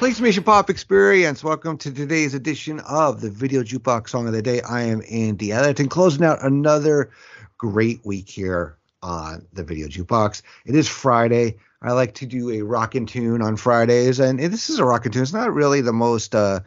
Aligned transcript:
PlayStation 0.00 0.46
Pop 0.46 0.70
Experience. 0.70 1.44
Welcome 1.44 1.76
to 1.76 1.92
today's 1.92 2.32
edition 2.32 2.80
of 2.80 3.20
the 3.20 3.28
Video 3.28 3.62
Jukebox 3.62 4.08
Song 4.08 4.26
of 4.26 4.32
the 4.32 4.40
Day. 4.40 4.62
I 4.62 4.84
am 4.84 5.02
Andy 5.10 5.52
Atherton, 5.52 5.90
closing 5.90 6.24
out 6.24 6.42
another 6.42 7.10
great 7.58 8.00
week 8.02 8.26
here 8.26 8.78
on 9.02 9.46
the 9.52 9.62
Video 9.62 9.88
Jukebox. 9.88 10.40
It 10.64 10.74
is 10.74 10.88
Friday. 10.88 11.58
I 11.82 11.92
like 11.92 12.14
to 12.14 12.24
do 12.24 12.48
a 12.48 12.62
rockin' 12.62 13.04
tune 13.04 13.42
on 13.42 13.56
Fridays, 13.56 14.20
and 14.20 14.38
this 14.38 14.70
is 14.70 14.78
a 14.78 14.86
rockin' 14.86 15.12
tune. 15.12 15.20
It's 15.20 15.34
not 15.34 15.52
really 15.52 15.82
the 15.82 15.92
most 15.92 16.34
uh, 16.34 16.60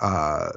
uh, 0.00 0.48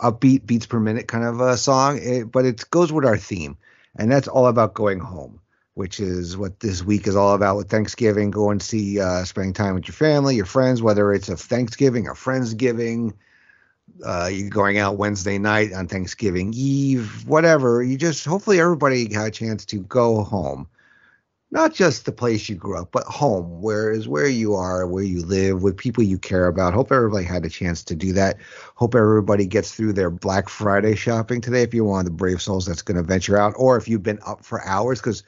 upbeat 0.00 0.46
beats 0.46 0.66
per 0.66 0.78
minute 0.78 1.08
kind 1.08 1.24
of 1.24 1.40
a 1.40 1.56
song, 1.56 1.98
it, 2.00 2.30
but 2.30 2.44
it 2.44 2.64
goes 2.70 2.92
with 2.92 3.04
our 3.04 3.18
theme, 3.18 3.58
and 3.96 4.08
that's 4.08 4.28
all 4.28 4.46
about 4.46 4.74
going 4.74 5.00
home, 5.00 5.40
which 5.80 5.98
is 5.98 6.36
what 6.36 6.60
this 6.60 6.84
week 6.84 7.06
is 7.06 7.16
all 7.16 7.34
about 7.34 7.56
with 7.56 7.70
Thanksgiving. 7.70 8.30
Go 8.30 8.50
and 8.50 8.62
see, 8.62 9.00
uh, 9.00 9.24
spending 9.24 9.54
time 9.54 9.74
with 9.74 9.88
your 9.88 9.94
family, 9.94 10.36
your 10.36 10.44
friends, 10.44 10.82
whether 10.82 11.10
it's 11.10 11.30
a 11.30 11.38
Thanksgiving, 11.38 12.06
a 12.06 12.12
Friendsgiving, 12.12 13.14
uh, 14.04 14.28
you're 14.30 14.50
going 14.50 14.76
out 14.76 14.98
Wednesday 14.98 15.38
night 15.38 15.72
on 15.72 15.88
Thanksgiving 15.88 16.52
Eve, 16.54 17.26
whatever. 17.26 17.82
You 17.82 17.96
just 17.96 18.26
hopefully 18.26 18.60
everybody 18.60 19.08
got 19.08 19.28
a 19.28 19.30
chance 19.30 19.64
to 19.64 19.78
go 19.78 20.22
home 20.22 20.68
not 21.52 21.74
just 21.74 22.04
the 22.04 22.12
place 22.12 22.48
you 22.48 22.54
grew 22.54 22.78
up, 22.78 22.92
but 22.92 23.04
home, 23.04 23.60
where 23.60 23.90
is 23.90 24.06
where 24.06 24.28
you 24.28 24.54
are, 24.54 24.86
where 24.86 25.02
you 25.02 25.24
live, 25.24 25.62
with 25.62 25.76
people 25.76 26.04
you 26.04 26.18
care 26.18 26.46
about. 26.46 26.74
Hope 26.74 26.92
everybody 26.92 27.24
had 27.24 27.44
a 27.44 27.48
chance 27.48 27.82
to 27.84 27.96
do 27.96 28.12
that. 28.12 28.36
Hope 28.76 28.94
everybody 28.94 29.46
gets 29.46 29.74
through 29.74 29.94
their 29.94 30.10
Black 30.10 30.48
Friday 30.48 30.94
shopping 30.94 31.40
today. 31.40 31.62
If 31.62 31.74
you're 31.74 31.84
one 31.84 32.00
of 32.00 32.04
the 32.04 32.12
brave 32.12 32.40
souls 32.40 32.66
that's 32.66 32.82
going 32.82 32.96
to 32.96 33.02
venture 33.02 33.36
out, 33.36 33.54
or 33.56 33.76
if 33.76 33.88
you've 33.88 34.02
been 34.02 34.20
up 34.24 34.44
for 34.44 34.64
hours, 34.64 35.00
because 35.00 35.24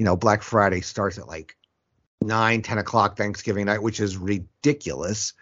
you 0.00 0.06
know 0.06 0.16
Black 0.16 0.42
Friday 0.42 0.80
starts 0.80 1.18
at 1.18 1.28
like 1.28 1.58
nine, 2.22 2.62
ten 2.62 2.78
o'clock 2.78 3.18
Thanksgiving 3.18 3.66
night, 3.66 3.82
which 3.82 4.00
is 4.00 4.16
ridiculous. 4.16 5.34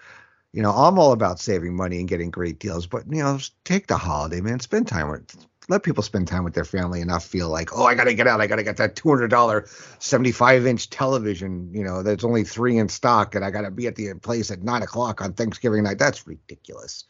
You 0.52 0.62
know, 0.62 0.72
I'm 0.72 0.98
all 0.98 1.12
about 1.12 1.38
saving 1.38 1.76
money 1.76 2.00
and 2.00 2.08
getting 2.08 2.32
great 2.32 2.58
deals, 2.58 2.84
but 2.88 3.04
you 3.08 3.22
know, 3.22 3.38
take 3.62 3.86
the 3.86 3.96
holiday, 3.96 4.40
man. 4.40 4.58
Spend 4.58 4.88
time 4.88 5.10
with 5.10 5.46
let 5.68 5.84
people 5.84 6.02
spend 6.02 6.26
time 6.26 6.42
with 6.42 6.54
their 6.54 6.64
family 6.64 7.00
and 7.00 7.08
not 7.08 7.22
feel 7.22 7.48
like, 7.50 7.76
oh, 7.76 7.84
I 7.84 7.94
got 7.94 8.04
to 8.04 8.14
get 8.14 8.26
out. 8.26 8.40
I 8.40 8.48
got 8.48 8.56
to 8.56 8.64
get 8.64 8.78
that 8.78 8.96
$200 8.96 10.02
75 10.02 10.66
inch 10.66 10.90
television, 10.90 11.72
you 11.72 11.84
know, 11.84 12.02
that's 12.02 12.24
only 12.24 12.42
three 12.42 12.78
in 12.78 12.88
stock 12.88 13.36
and 13.36 13.44
I 13.44 13.52
got 13.52 13.60
to 13.60 13.70
be 13.70 13.86
at 13.86 13.94
the 13.94 14.14
place 14.14 14.50
at 14.50 14.62
nine 14.62 14.82
o'clock 14.82 15.20
on 15.20 15.34
Thanksgiving 15.34 15.84
night. 15.84 15.98
That's 15.98 16.26
ridiculous. 16.26 17.04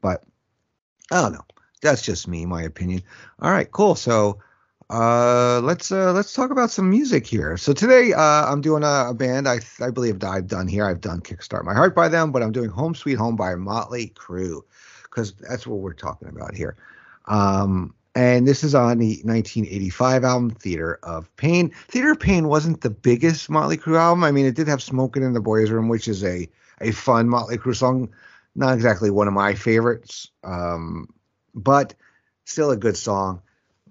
But 0.00 0.24
I 1.10 1.20
don't 1.20 1.32
know. 1.32 1.44
That's 1.82 2.00
just 2.00 2.26
me, 2.26 2.46
my 2.46 2.62
opinion. 2.62 3.02
All 3.38 3.50
right, 3.50 3.70
cool. 3.70 3.96
So 3.96 4.38
uh, 4.90 5.60
let's 5.62 5.90
uh, 5.90 6.12
let's 6.12 6.32
talk 6.32 6.50
about 6.50 6.70
some 6.70 6.90
music 6.90 7.26
here. 7.26 7.56
So 7.56 7.72
today 7.72 8.12
uh, 8.12 8.20
I'm 8.20 8.60
doing 8.60 8.82
a, 8.82 9.10
a, 9.10 9.14
band 9.14 9.48
I 9.48 9.60
I 9.80 9.90
believe 9.90 10.22
I've 10.22 10.46
done 10.46 10.68
here. 10.68 10.84
I've 10.84 11.00
done 11.00 11.20
Kickstart 11.20 11.64
My 11.64 11.74
Heart 11.74 11.94
by 11.94 12.08
them, 12.08 12.32
but 12.32 12.42
I'm 12.42 12.52
doing 12.52 12.70
Home 12.70 12.94
Sweet 12.94 13.14
Home 13.14 13.36
by 13.36 13.54
Motley 13.54 14.12
Crue 14.14 14.62
because 15.04 15.32
that's 15.34 15.66
what 15.66 15.78
we're 15.78 15.94
talking 15.94 16.28
about 16.28 16.54
here. 16.54 16.76
Um, 17.26 17.94
and 18.14 18.46
this 18.46 18.62
is 18.62 18.74
on 18.74 18.98
the 18.98 19.20
1985 19.24 20.24
album 20.24 20.50
Theater 20.50 21.00
of 21.02 21.34
Pain. 21.36 21.70
Theater 21.88 22.12
of 22.12 22.20
Pain 22.20 22.46
wasn't 22.48 22.82
the 22.82 22.90
biggest 22.90 23.48
Motley 23.48 23.78
Crue 23.78 23.98
album. 23.98 24.22
I 24.22 24.32
mean, 24.32 24.46
it 24.46 24.54
did 24.54 24.68
have 24.68 24.82
"Smoking 24.82 25.22
in 25.22 25.32
the 25.32 25.40
Boys' 25.40 25.70
Room," 25.70 25.88
which 25.88 26.08
is 26.08 26.22
a 26.22 26.48
a 26.80 26.92
fun 26.92 27.28
Motley 27.28 27.56
Crue 27.56 27.74
song. 27.74 28.10
Not 28.54 28.74
exactly 28.74 29.10
one 29.10 29.28
of 29.28 29.34
my 29.34 29.54
favorites, 29.54 30.30
um, 30.44 31.08
but 31.54 31.94
still 32.44 32.70
a 32.70 32.76
good 32.76 32.96
song. 32.96 33.40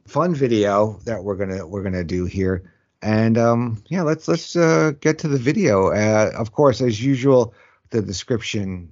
Fun 0.06 0.36
video 0.36 1.00
that 1.06 1.24
we're 1.24 1.36
gonna 1.36 1.66
we're 1.66 1.84
gonna 1.84 2.04
do 2.04 2.26
here, 2.26 2.72
and 3.02 3.38
um, 3.38 3.84
yeah, 3.88 4.02
let's 4.02 4.28
let's 4.28 4.56
uh, 4.56 4.92
get 5.00 5.20
to 5.20 5.28
the 5.28 5.38
video. 5.38 5.88
Uh, 5.92 6.32
of 6.36 6.52
course, 6.52 6.82
as 6.82 7.04
usual, 7.04 7.54
the 7.90 8.02
description 8.02 8.92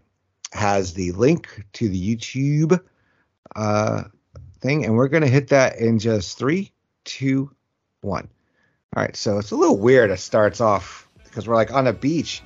has 0.54 0.94
the 0.94 1.12
link 1.14 1.66
to 1.74 1.90
the 1.90 2.16
YouTube 2.16 2.80
uh, 3.56 4.04
thing, 4.62 4.86
and 4.86 4.96
we're 4.96 5.10
to 5.10 5.28
hit 5.28 5.50
that 5.50 5.78
in 5.80 6.00
just 6.00 6.38
three, 6.38 6.72
two, 7.04 7.52
one. 8.02 8.30
All 8.96 9.04
right, 9.04 9.16
so 9.16 9.38
it's 9.38 9.52
a 9.52 9.56
little 9.56 9.78
weird. 9.78 10.12
It 10.12 10.20
starts 10.20 10.62
off 10.62 11.10
because 11.24 11.48
we're 11.48 11.56
like 11.56 11.74
on 11.74 11.88
a 11.88 11.94
beach 11.94 12.42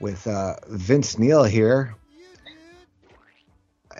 with 0.00 0.26
uh, 0.26 0.56
Vince 0.68 1.18
Neil 1.18 1.44
here, 1.44 1.94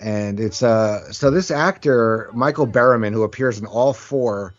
and 0.00 0.40
it's 0.40 0.62
uh 0.62 1.12
so 1.12 1.30
this 1.30 1.50
actor 1.50 2.30
Michael 2.32 2.66
Berryman 2.66 3.12
who 3.12 3.22
appears 3.22 3.58
in 3.58 3.66
all 3.66 3.92
four 3.92 4.54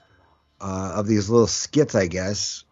uh, 0.61 0.93
of 0.95 1.07
these 1.07 1.29
little 1.29 1.47
skits, 1.47 1.95
I 1.95 2.07
guess. 2.07 2.63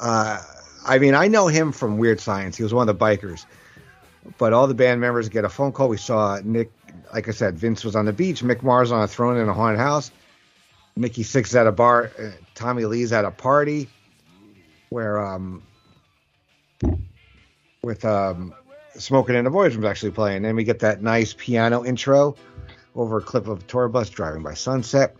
Uh, 0.00 0.42
I 0.84 0.98
mean, 0.98 1.14
I 1.14 1.28
know 1.28 1.46
him 1.46 1.72
from 1.72 1.98
Weird 1.98 2.20
Science. 2.20 2.56
He 2.56 2.62
was 2.62 2.74
one 2.74 2.88
of 2.88 2.98
the 2.98 3.04
bikers. 3.04 3.44
But 4.36 4.52
all 4.52 4.66
the 4.66 4.74
band 4.74 5.00
members 5.00 5.28
get 5.28 5.44
a 5.44 5.48
phone 5.48 5.72
call. 5.72 5.88
We 5.88 5.96
saw 5.96 6.40
Nick 6.42 6.70
like 7.12 7.28
I 7.28 7.32
said, 7.32 7.58
Vince 7.58 7.84
was 7.84 7.96
on 7.96 8.04
the 8.04 8.12
beach, 8.12 8.42
Mick 8.42 8.62
Mars 8.62 8.92
on 8.92 9.02
a 9.02 9.08
throne 9.08 9.36
in 9.36 9.48
a 9.48 9.52
haunted 9.52 9.80
house, 9.80 10.10
Nikki 10.96 11.22
Sixx 11.22 11.54
at 11.58 11.66
a 11.66 11.72
bar, 11.72 12.10
uh, 12.18 12.30
Tommy 12.54 12.84
Lee's 12.84 13.12
at 13.12 13.24
a 13.24 13.30
party, 13.30 13.88
where 14.90 15.18
um, 15.18 15.62
with 17.82 18.04
um, 18.04 18.54
Smoking 18.96 19.36
in 19.36 19.44
the 19.44 19.50
Boys 19.50 19.76
was 19.76 19.86
actually 19.86 20.12
playing. 20.12 20.44
And 20.44 20.56
we 20.56 20.64
get 20.64 20.80
that 20.80 21.02
nice 21.02 21.34
piano 21.36 21.84
intro 21.84 22.36
over 22.94 23.18
a 23.18 23.22
clip 23.22 23.46
of 23.46 23.60
a 23.60 23.62
tour 23.64 23.88
bus 23.88 24.10
driving 24.10 24.42
by 24.42 24.54
sunset. 24.54 25.16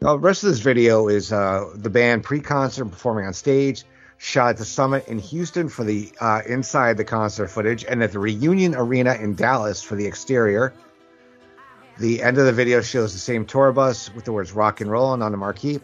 Now, 0.00 0.14
the 0.14 0.18
rest 0.18 0.42
of 0.42 0.50
this 0.50 0.58
video 0.58 1.08
is 1.08 1.32
uh, 1.32 1.70
the 1.74 1.90
band 1.90 2.24
pre-concert 2.24 2.86
performing 2.86 3.26
on 3.26 3.34
stage 3.34 3.84
shot 4.18 4.50
at 4.50 4.56
the 4.56 4.64
Summit 4.64 5.06
in 5.08 5.18
Houston 5.18 5.68
for 5.68 5.82
the 5.84 6.12
uh, 6.20 6.42
inside 6.46 6.96
the 6.96 7.04
concert 7.04 7.48
footage, 7.48 7.84
and 7.84 8.02
at 8.02 8.12
the 8.12 8.20
Reunion 8.20 8.74
Arena 8.74 9.14
in 9.14 9.34
Dallas 9.34 9.82
for 9.82 9.96
the 9.96 10.06
exterior. 10.06 10.72
The 11.98 12.22
end 12.22 12.38
of 12.38 12.46
the 12.46 12.52
video 12.52 12.80
shows 12.80 13.12
the 13.12 13.18
same 13.18 13.44
tour 13.44 13.72
bus 13.72 14.14
with 14.14 14.24
the 14.24 14.32
words 14.32 14.52
rock 14.52 14.80
and 14.80 14.90
roll 14.90 15.06
on 15.06 15.18
the 15.18 15.36
marquee. 15.36 15.80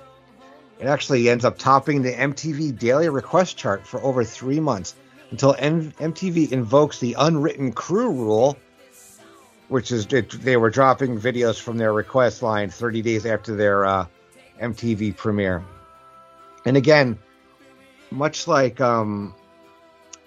It 0.78 0.86
actually 0.86 1.28
ends 1.28 1.44
up 1.44 1.58
topping 1.58 2.02
the 2.02 2.12
MTV 2.12 2.78
daily 2.78 3.08
request 3.08 3.56
chart 3.56 3.84
for 3.84 4.00
over 4.02 4.22
three 4.22 4.60
months 4.60 4.94
until 5.30 5.54
M- 5.58 5.92
MTV 5.92 6.52
invokes 6.52 6.98
the 7.00 7.14
unwritten 7.18 7.72
Crue 7.72 8.08
rule, 8.08 8.56
which 9.68 9.92
is 9.92 10.06
it, 10.12 10.30
they 10.30 10.56
were 10.56 10.70
dropping 10.70 11.20
videos 11.20 11.60
from 11.60 11.76
their 11.76 11.92
request 11.92 12.42
line 12.42 12.70
30 12.70 13.02
days 13.02 13.26
after 13.26 13.54
their 13.54 13.84
uh, 13.84 14.06
MTV 14.60 15.16
premiere. 15.16 15.64
And 16.64 16.76
again, 16.76 17.18
much 18.10 18.46
like 18.46 18.80
um, 18.80 19.34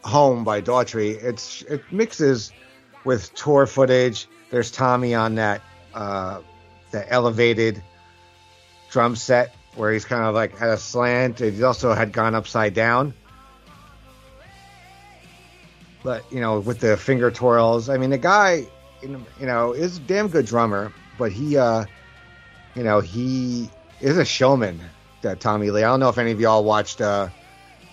Home 0.03 0.44
by 0.44 0.62
Daughtry, 0.62 1.22
it's 1.22 1.62
it 1.63 1.83
mixes 1.91 2.51
with 3.03 3.33
tour 3.33 3.66
footage. 3.66 4.28
There's 4.50 4.72
Tommy 4.72 5.16
on 5.16 5.35
that 5.35 5.62
uh, 5.94 6.41
the 6.91 7.09
elevated 7.12 7.81
drum 8.89 9.16
set 9.16 9.56
where 9.75 9.91
he's 9.94 10.06
kind 10.06 10.23
of 10.23 10.35
like 10.35 10.62
at 10.62 10.69
a 10.69 10.78
slant. 10.78 11.39
He 11.39 11.63
also 11.63 11.94
had 11.94 12.12
gone 12.12 12.35
upside 12.35 12.73
down. 12.73 13.13
But 16.03 16.23
you 16.31 16.39
know, 16.39 16.59
with 16.59 16.79
the 16.79 16.97
finger 16.97 17.31
twirls, 17.31 17.89
I 17.89 17.97
mean, 17.97 18.09
the 18.09 18.18
guy, 18.18 18.65
you 19.01 19.25
know, 19.39 19.74
is 19.74 19.98
a 19.98 20.00
damn 20.01 20.27
good 20.27 20.45
drummer. 20.45 20.92
But 21.18 21.31
he, 21.31 21.57
uh, 21.57 21.86
you 22.75 22.83
know, 22.83 23.00
he 23.00 23.69
is 24.00 24.18
a 24.18 24.25
showman. 24.25 24.80
That 25.21 25.39
Tommy 25.39 25.69
Lee. 25.69 25.83
I 25.83 25.88
don't 25.88 26.00
know 26.00 26.09
if 26.09 26.18
any 26.18 26.31
of 26.31 26.39
y'all 26.39 26.63
watched 26.63 27.00
uh, 27.00 27.30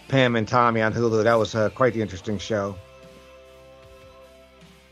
Pam 0.08 0.34
and 0.34 0.48
Tommy 0.48 0.80
on 0.80 0.94
Hulu. 0.94 1.24
That 1.24 1.34
was 1.34 1.54
uh, 1.54 1.68
quite 1.68 1.92
the 1.92 2.00
interesting 2.00 2.38
show. 2.38 2.74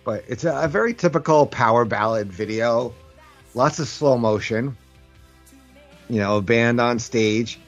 But 0.05 0.25
it's 0.29 0.45
a, 0.45 0.65
a, 0.65 0.69
very 0.69 0.93
typical 0.93 1.47
power 1.47 1.87
ballad 1.87 2.31
video. 2.31 2.95
Lots 3.55 3.79
of 3.79 3.89
slow 3.89 4.19
motion. 4.19 4.77
You 6.11 6.21
know, 6.21 6.37
a 6.37 6.43
band 6.43 6.79
on 6.79 6.99
stage. 6.99 7.59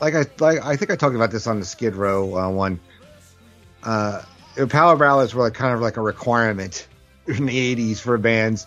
Like 0.00 0.14
I 0.14 0.24
like 0.38 0.64
I 0.64 0.76
think 0.76 0.90
I 0.90 0.96
talked 0.96 1.14
about 1.14 1.30
this 1.30 1.46
on 1.46 1.60
the 1.60 1.66
Skid 1.66 1.96
Row 1.96 2.36
uh, 2.36 2.50
one. 2.50 2.80
Uh, 3.82 4.22
power 4.68 4.96
ballads 4.96 5.34
were 5.34 5.42
like 5.42 5.54
kind 5.54 5.74
of 5.74 5.80
like 5.80 5.96
a 5.96 6.00
requirement 6.00 6.86
in 7.26 7.46
the 7.46 7.76
'80s 7.76 7.98
for 7.98 8.18
bands. 8.18 8.66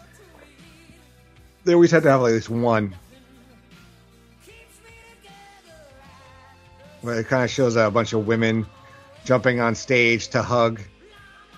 They 1.63 1.73
always 1.73 1.91
had 1.91 2.03
to 2.03 2.11
have 2.11 2.21
like 2.21 2.33
this 2.33 2.49
one 2.49 2.95
But 7.03 7.17
it 7.19 7.27
kind 7.27 7.43
of 7.43 7.49
shows 7.49 7.77
a 7.77 7.89
bunch 7.89 8.13
of 8.13 8.27
women 8.27 8.65
jumping 9.23 9.59
on 9.59 9.75
stage 9.75 10.29
to 10.29 10.41
hug 10.41 10.81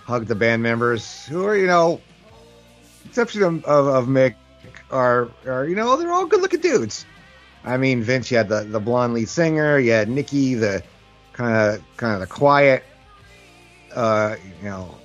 hug 0.06 0.26
the 0.26 0.36
band 0.36 0.64
members 0.64 1.26
who 1.26 1.46
are, 1.46 1.56
you 1.56 1.68
know, 1.68 2.02
exception 3.06 3.44
of, 3.44 3.66
of, 3.66 3.88
of 3.88 4.08
Mick, 4.08 4.36
are, 4.92 5.30
are, 5.46 5.66
you 5.66 5.76
know, 5.76 5.98
they're 5.98 6.12
all 6.12 6.26
good 6.26 6.42
looking 6.42 6.62
dudes. 6.62 7.06
I 7.64 7.78
mean, 7.78 8.04
Vince, 8.04 8.32
you 8.32 8.38
had 8.38 8.50
the, 8.50 8.64
the 8.64 8.80
blonde 8.80 9.14
lead 9.14 9.30
singer, 9.30 9.78
you 9.80 9.92
had 9.92 10.10
Nikki, 10.10 10.56
the 10.56 10.84
kind 11.34 11.56
of 11.56 11.98
kind 11.98 12.14
of 12.14 12.22
the 12.22 12.28
quiet, 12.28 12.84
uh, 13.94 14.36
you 14.62 14.70
know, 14.70 14.96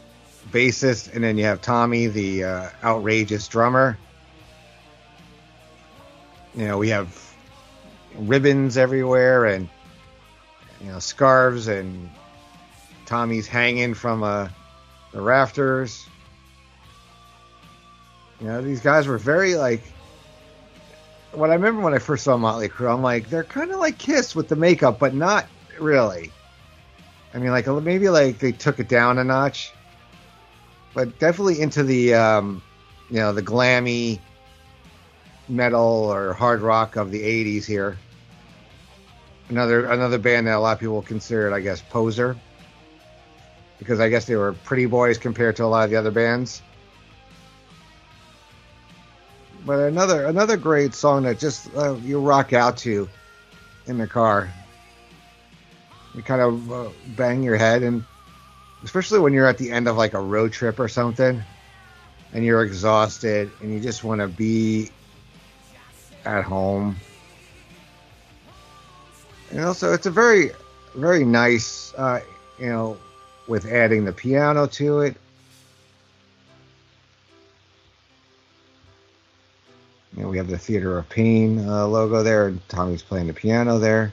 bassist, 0.51 1.15
and 1.15 1.25
then 1.25 1.37
you 1.37 1.45
have 1.45 1.61
Tommy, 1.61 2.07
the 2.07 2.45
uh, 2.45 2.69
outrageous 2.83 3.49
drummer. 3.49 3.99
You 6.55 6.69
know, 6.69 6.79
we 6.79 6.89
have 6.91 7.21
ribbons 8.17 8.77
everywhere 8.77 9.45
and 9.47 9.69
you 10.81 10.87
know 10.93 11.01
scarves 11.01 11.67
and 11.67 12.09
Tommy's 13.07 13.47
hanging 13.47 13.95
from 13.95 14.23
uh, 14.23 14.49
the 15.13 15.21
rafters. 15.21 16.07
You 18.41 18.47
know, 18.47 18.63
these 18.63 18.81
guys 18.81 19.07
were 19.07 19.19
very 19.19 19.57
like. 19.57 19.83
What 21.35 21.51
I 21.51 21.55
remember 21.55 21.83
when 21.83 21.95
I 21.95 21.99
first 21.99 22.25
saw 22.25 22.37
Motley 22.37 22.69
Crue, 22.69 22.93
I'm 22.93 23.03
like, 23.03 23.29
they're 23.29 23.45
kind 23.45 23.73
of 23.73 23.81
like 23.81 23.99
Kiss 23.99 24.37
with 24.37 24.49
the 24.49 24.57
makeup, 24.57 24.99
but 24.99 25.15
not 25.15 25.47
really. 25.81 26.31
I 27.35 27.39
mean, 27.39 27.51
like 27.51 27.67
maybe 27.67 28.09
like 28.09 28.39
they 28.39 28.53
took 28.53 28.79
it 28.79 28.89
down 28.89 29.19
a 29.19 29.25
notch, 29.25 29.73
but 30.95 31.19
definitely 31.19 31.61
into 31.61 31.83
the 31.83 32.15
um, 32.15 32.63
you 33.11 33.17
know 33.17 33.33
the 33.33 33.43
glammy 33.43 34.21
metal 35.49 35.83
or 35.83 36.33
hard 36.33 36.61
rock 36.61 36.95
of 36.95 37.11
the 37.11 37.21
'80s 37.21 37.65
here. 37.65 37.99
Another 39.49 39.87
another 39.87 40.19
band 40.19 40.47
that 40.47 40.55
a 40.55 40.61
lot 40.61 40.75
of 40.75 40.81
people 40.81 41.03
considered, 41.03 41.53
I 41.53 41.61
guess, 41.61 41.83
poser, 41.83 42.37
because 43.79 43.99
I 43.99 44.09
guess 44.09 44.27
they 44.27 44.37
were 44.37 44.53
pretty 44.53 44.87
boys 44.87 45.19
compared 45.19 45.57
to 45.57 45.65
a 45.65 45.67
lot 45.67 45.85
of 45.85 45.91
the 45.91 45.97
other 45.97 46.13
bands. 46.13 46.63
But 49.65 49.81
another 49.81 50.27
another 50.27 50.57
great 50.57 50.95
song 50.95 51.23
that 51.23 51.39
just 51.39 51.75
uh, 51.75 51.95
you 51.95 52.21
rock 52.21 52.53
out 52.53 52.77
to 52.79 53.09
in 53.87 53.99
the 53.99 54.07
car. 54.07 54.53
You 56.15 56.23
kind 56.23 56.43
of 56.43 56.73
uh, 56.73 56.89
bang 57.17 57.43
your 57.43 57.57
head, 57.57 57.83
and 57.83 58.05
especially 58.85 59.21
when 59.21 59.33
you're 59.33 59.47
at 59.47 59.59
the 59.59 59.71
end 59.71 59.89
of 59.89 59.97
like 59.97 60.13
a 60.15 60.21
road 60.21 60.53
trip 60.53 60.79
or 60.79 60.89
something, 60.89 61.43
and 62.33 62.45
you're 62.45 62.63
exhausted, 62.63 63.51
and 63.63 63.73
you 63.73 63.81
just 63.81 64.05
want 64.05 64.21
to 64.21 64.29
be 64.29 64.91
at 66.25 66.45
home. 66.45 66.97
And 69.51 69.61
also, 69.61 69.93
it's 69.93 70.07
a 70.07 70.11
very, 70.11 70.51
very 70.95 71.25
nice, 71.25 71.95
uh, 71.95 72.21
you 72.59 72.67
know, 72.67 72.99
with 73.47 73.67
adding 73.67 74.05
the 74.05 74.13
piano 74.13 74.67
to 74.67 75.01
it. 75.01 75.17
You 80.17 80.23
know, 80.23 80.29
we 80.29 80.37
have 80.37 80.49
the 80.49 80.59
Theater 80.59 80.99
of 80.99 81.09
Pain 81.09 81.69
uh, 81.69 81.87
logo 81.87 82.23
there, 82.23 82.47
and 82.47 82.69
Tommy's 82.69 83.03
playing 83.03 83.27
the 83.27 83.35
piano 83.35 83.79
there. 83.79 84.13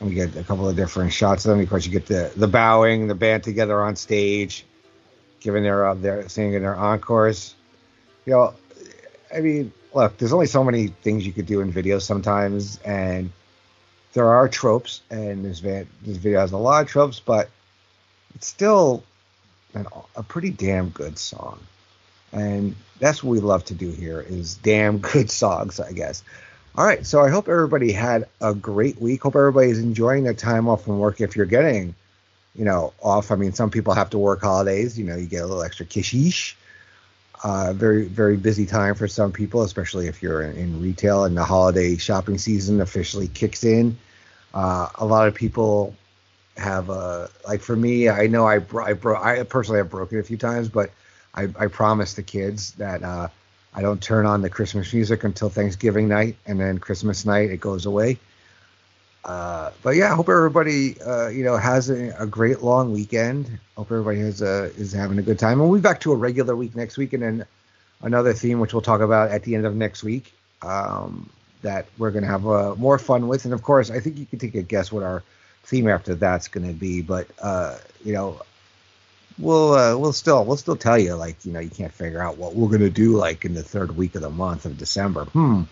And 0.00 0.08
we 0.08 0.14
get 0.14 0.34
a 0.36 0.44
couple 0.44 0.68
of 0.68 0.76
different 0.76 1.12
shots 1.12 1.44
of 1.44 1.50
them. 1.50 1.60
Of 1.60 1.68
course, 1.68 1.84
you 1.84 1.92
get 1.92 2.06
the 2.06 2.32
the 2.36 2.48
bowing, 2.48 3.08
the 3.08 3.14
band 3.14 3.42
together 3.42 3.82
on 3.82 3.96
stage, 3.96 4.64
giving 5.40 5.62
their 5.62 5.88
uh, 5.88 5.94
their 5.94 6.28
singing 6.28 6.62
their 6.62 6.76
encores. 6.76 7.54
You 8.24 8.32
know, 8.32 8.54
I 9.34 9.40
mean, 9.40 9.72
look, 9.92 10.16
there's 10.16 10.32
only 10.32 10.46
so 10.46 10.64
many 10.64 10.88
things 10.88 11.26
you 11.26 11.32
could 11.32 11.46
do 11.46 11.60
in 11.60 11.72
videos 11.72 12.02
sometimes, 12.02 12.78
and 12.78 13.30
there 14.12 14.28
are 14.28 14.48
tropes, 14.48 15.02
and 15.10 15.44
this, 15.44 15.60
van, 15.60 15.86
this 16.02 16.16
video 16.16 16.40
has 16.40 16.52
a 16.52 16.56
lot 16.56 16.82
of 16.82 16.88
tropes, 16.88 17.20
but 17.20 17.50
it's 18.34 18.46
still 18.46 19.02
an, 19.74 19.86
a 20.16 20.22
pretty 20.22 20.50
damn 20.50 20.90
good 20.90 21.18
song. 21.18 21.58
And 22.32 22.76
that's 23.00 23.22
what 23.22 23.30
we 23.30 23.40
love 23.40 23.64
to 23.66 23.74
do 23.74 23.90
here 23.90 24.20
is 24.20 24.56
damn 24.56 24.98
good 24.98 25.30
songs, 25.30 25.80
I 25.80 25.92
guess. 25.92 26.22
All 26.76 26.84
right, 26.84 27.04
so 27.04 27.20
I 27.20 27.28
hope 27.28 27.48
everybody 27.48 27.90
had 27.92 28.28
a 28.40 28.54
great 28.54 29.00
week. 29.00 29.22
Hope 29.22 29.34
everybody's 29.34 29.80
enjoying 29.80 30.24
their 30.24 30.34
time 30.34 30.68
off 30.68 30.84
from 30.84 30.98
work 30.98 31.20
if 31.20 31.34
you're 31.34 31.46
getting, 31.46 31.94
you 32.54 32.64
know, 32.64 32.92
off. 33.02 33.32
I 33.32 33.36
mean, 33.36 33.52
some 33.52 33.70
people 33.70 33.94
have 33.94 34.10
to 34.10 34.18
work 34.18 34.42
holidays, 34.42 34.98
you 34.98 35.04
know, 35.04 35.16
you 35.16 35.26
get 35.26 35.42
a 35.42 35.46
little 35.46 35.62
extra 35.62 35.86
kishish. 35.86 36.54
Uh, 37.42 37.72
very, 37.72 38.06
very 38.06 38.36
busy 38.36 38.66
time 38.66 38.94
for 38.96 39.06
some 39.06 39.30
people, 39.32 39.62
especially 39.62 40.08
if 40.08 40.22
you're 40.22 40.42
in, 40.42 40.56
in 40.56 40.82
retail 40.82 41.24
and 41.24 41.36
the 41.36 41.44
holiday 41.44 41.96
shopping 41.96 42.36
season 42.36 42.80
officially 42.80 43.28
kicks 43.28 43.62
in. 43.64 43.96
Uh, 44.52 44.88
a 44.96 45.06
lot 45.06 45.28
of 45.28 45.34
people 45.34 45.94
have 46.58 46.90
a 46.90 47.30
like 47.46 47.60
for 47.60 47.76
me 47.76 48.08
i 48.08 48.26
know 48.26 48.46
i 48.46 48.56
i, 48.56 49.40
I 49.40 49.42
personally 49.44 49.78
have 49.78 49.90
broken 49.90 50.18
a 50.18 50.22
few 50.22 50.36
times 50.36 50.68
but 50.68 50.90
i 51.34 51.48
i 51.58 51.66
promise 51.68 52.14
the 52.14 52.22
kids 52.22 52.72
that 52.72 53.02
uh 53.02 53.28
i 53.74 53.80
don't 53.80 54.02
turn 54.02 54.26
on 54.26 54.42
the 54.42 54.50
christmas 54.50 54.92
music 54.92 55.22
until 55.24 55.48
thanksgiving 55.48 56.08
night 56.08 56.36
and 56.46 56.60
then 56.60 56.78
christmas 56.78 57.24
night 57.24 57.50
it 57.50 57.60
goes 57.60 57.86
away. 57.86 58.18
Uh 59.24 59.70
but 59.82 59.90
yeah 59.96 60.12
i 60.12 60.14
hope 60.14 60.28
everybody 60.28 61.00
uh 61.02 61.28
you 61.28 61.44
know 61.44 61.56
has 61.56 61.90
a, 61.90 62.14
a 62.18 62.26
great 62.26 62.62
long 62.62 62.92
weekend. 62.92 63.58
Hope 63.76 63.90
everybody 63.90 64.20
has 64.20 64.40
a 64.42 64.64
is 64.76 64.92
having 64.92 65.18
a 65.18 65.22
good 65.22 65.38
time. 65.38 65.60
And 65.60 65.68
we'll 65.68 65.78
be 65.78 65.82
back 65.82 66.00
to 66.00 66.12
a 66.12 66.16
regular 66.16 66.56
week 66.56 66.74
next 66.74 66.96
week 66.96 67.12
and 67.12 67.22
then 67.22 67.46
another 68.02 68.32
theme 68.32 68.60
which 68.60 68.72
we'll 68.72 68.80
talk 68.82 69.00
about 69.00 69.30
at 69.30 69.42
the 69.42 69.54
end 69.54 69.66
of 69.66 69.74
next 69.74 70.02
week 70.02 70.32
um 70.62 71.28
that 71.62 71.86
we're 71.98 72.12
going 72.12 72.22
to 72.22 72.30
have 72.30 72.46
uh, 72.46 72.74
more 72.76 72.98
fun 72.98 73.26
with. 73.26 73.44
And 73.44 73.52
of 73.52 73.62
course 73.62 73.90
i 73.90 74.00
think 74.00 74.16
you 74.18 74.24
can 74.26 74.38
take 74.38 74.54
a 74.54 74.62
guess 74.62 74.90
what 74.90 75.02
our 75.02 75.22
theme 75.68 75.88
after 75.88 76.14
that's 76.14 76.48
going 76.48 76.66
to 76.66 76.74
be. 76.74 77.02
But 77.02 77.28
uh, 77.40 77.76
you 78.04 78.12
know, 78.12 78.40
we'll 79.38 79.74
uh, 79.74 79.96
we'll 79.96 80.12
still 80.12 80.44
we'll 80.44 80.56
still 80.56 80.76
tell 80.76 80.98
you 80.98 81.14
like 81.14 81.44
you 81.44 81.52
know 81.52 81.60
you 81.60 81.70
can't 81.70 81.92
figure 81.92 82.22
out 82.22 82.38
what 82.38 82.54
we're 82.54 82.68
going 82.68 82.80
to 82.80 82.90
do 82.90 83.16
like 83.16 83.44
in 83.44 83.54
the 83.54 83.62
third 83.62 83.96
week 83.96 84.14
of 84.14 84.22
the 84.22 84.30
month 84.30 84.64
of 84.64 84.78
December. 84.78 85.24
Hmm, 85.26 85.62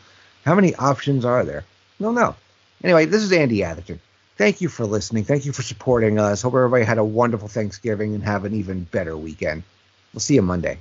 how 0.44 0.54
many 0.54 0.74
options 0.74 1.24
are 1.24 1.44
there? 1.44 1.64
No, 1.98 2.12
no. 2.12 2.36
Anyway, 2.84 3.06
this 3.06 3.22
is 3.22 3.32
Andy 3.32 3.64
Atherton. 3.64 4.00
Thank 4.36 4.60
you 4.60 4.68
for 4.68 4.84
listening. 4.84 5.24
Thank 5.24 5.46
you 5.46 5.52
for 5.52 5.62
supporting 5.62 6.18
us. 6.18 6.42
Hope 6.42 6.54
everybody 6.54 6.84
had 6.84 6.98
a 6.98 7.04
wonderful 7.04 7.48
Thanksgiving 7.48 8.14
and 8.14 8.22
have 8.22 8.44
an 8.44 8.54
even 8.54 8.84
better 8.84 9.16
weekend. 9.16 9.62
We'll 10.12 10.20
see 10.20 10.34
you 10.34 10.42
Monday. 10.42 10.78